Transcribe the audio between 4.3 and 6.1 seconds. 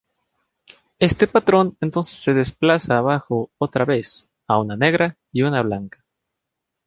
a una negra y una blanca.